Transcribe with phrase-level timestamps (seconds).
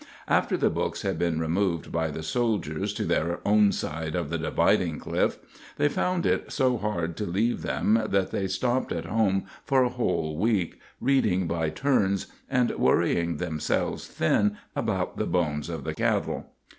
[0.27, 4.39] After the books had been removed by the soldiers to their own side of the
[4.39, 5.37] dividing cliff,
[5.77, 9.89] they found it so hard to leave them that they stopped at home for a
[9.89, 16.47] whole week, reading by turns and worrying themselves thin about the bones of the cattle.